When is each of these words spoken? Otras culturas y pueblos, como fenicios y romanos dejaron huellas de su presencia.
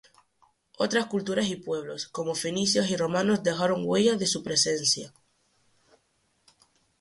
Otras 0.79 1.05
culturas 1.05 1.47
y 1.49 1.57
pueblos, 1.57 2.07
como 2.07 2.33
fenicios 2.33 2.89
y 2.89 2.97
romanos 2.97 3.43
dejaron 3.43 3.83
huellas 3.85 4.17
de 4.17 4.25
su 4.25 4.41
presencia. 4.41 5.13